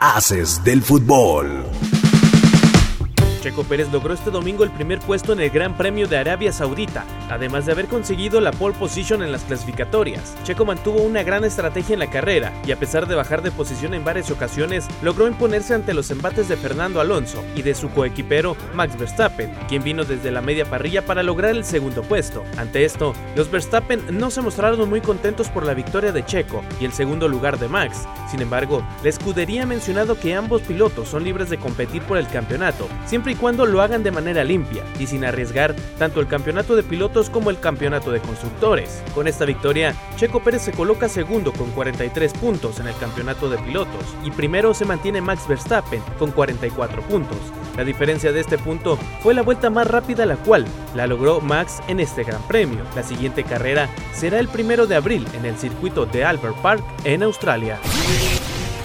[0.00, 1.87] Haces del fútbol.
[3.48, 7.06] Checo Pérez logró este domingo el primer puesto en el Gran Premio de Arabia Saudita,
[7.30, 10.36] además de haber conseguido la pole position en las clasificatorias.
[10.44, 13.94] Checo mantuvo una gran estrategia en la carrera y a pesar de bajar de posición
[13.94, 18.54] en varias ocasiones, logró imponerse ante los embates de Fernando Alonso y de su coequipero
[18.74, 22.44] Max Verstappen, quien vino desde la media parrilla para lograr el segundo puesto.
[22.58, 26.84] Ante esto, los Verstappen no se mostraron muy contentos por la victoria de Checo y
[26.84, 28.06] el segundo lugar de Max.
[28.30, 32.28] Sin embargo, la escudería ha mencionado que ambos pilotos son libres de competir por el
[32.28, 36.76] campeonato, siempre y cuando lo hagan de manera limpia y sin arriesgar tanto el campeonato
[36.76, 39.02] de pilotos como el campeonato de constructores.
[39.14, 43.58] Con esta victoria, Checo Pérez se coloca segundo con 43 puntos en el campeonato de
[43.58, 47.38] pilotos y primero se mantiene Max Verstappen con 44 puntos.
[47.76, 51.80] La diferencia de este punto fue la vuelta más rápida la cual la logró Max
[51.88, 52.80] en este Gran Premio.
[52.94, 57.22] La siguiente carrera será el primero de abril en el circuito de Albert Park en
[57.22, 57.78] Australia.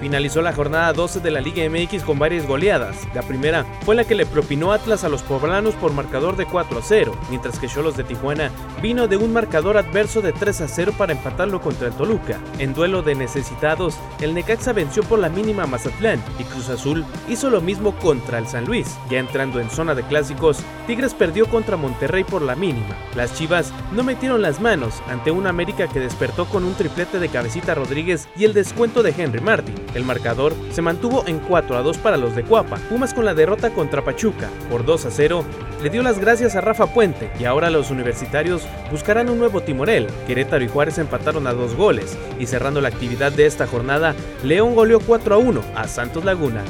[0.00, 2.96] Finalizó la jornada 12 de la Liga MX con varias goleadas.
[3.14, 6.78] La primera fue la que le propinó Atlas a los poblanos por marcador de 4
[6.78, 8.50] a 0, mientras que Cholos de Tijuana
[8.82, 12.38] vino de un marcador adverso de 3 a 0 para empatarlo contra el Toluca.
[12.58, 17.50] En duelo de necesitados, el Necaxa venció por la mínima Mazatlán y Cruz Azul hizo
[17.50, 18.96] lo mismo contra el San Luis.
[19.10, 22.96] Ya entrando en zona de clásicos, Tigres perdió contra Monterrey por la mínima.
[23.14, 27.28] Las Chivas no metieron las manos ante un América que despertó con un triplete de
[27.28, 29.74] Cabecita Rodríguez y el descuento de Henry Martin.
[29.94, 32.76] El marcador se mantuvo en 4 a 2 para los de Cuapa.
[32.88, 35.44] Pumas con la derrota contra Pachuca por 2 a 0
[35.82, 40.06] le dio las gracias a Rafa Puente y ahora los universitarios buscarán un nuevo timorel.
[40.26, 44.74] Querétaro y Juárez empataron a dos goles y cerrando la actividad de esta jornada, León
[44.74, 46.64] goleó 4 a 1 a Santos Laguna.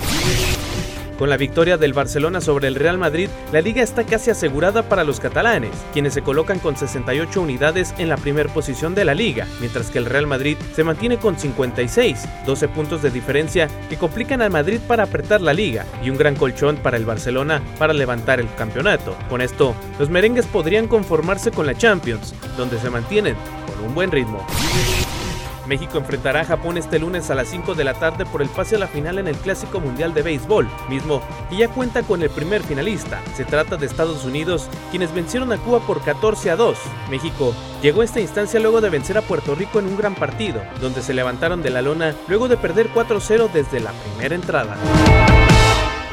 [1.18, 5.04] Con la victoria del Barcelona sobre el Real Madrid, la liga está casi asegurada para
[5.04, 9.46] los catalanes, quienes se colocan con 68 unidades en la primera posición de la liga,
[9.60, 14.42] mientras que el Real Madrid se mantiene con 56, 12 puntos de diferencia que complican
[14.42, 18.40] al Madrid para apretar la liga y un gran colchón para el Barcelona para levantar
[18.40, 19.16] el campeonato.
[19.28, 24.10] Con esto, los merengues podrían conformarse con la Champions, donde se mantienen con un buen
[24.10, 24.44] ritmo.
[25.66, 28.76] México enfrentará a Japón este lunes a las 5 de la tarde por el pase
[28.76, 32.30] a la final en el Clásico Mundial de Béisbol, mismo que ya cuenta con el
[32.30, 33.20] primer finalista.
[33.34, 36.78] Se trata de Estados Unidos, quienes vencieron a Cuba por 14 a 2.
[37.10, 40.62] México llegó a esta instancia luego de vencer a Puerto Rico en un gran partido,
[40.80, 44.76] donde se levantaron de la lona luego de perder 4-0 desde la primera entrada.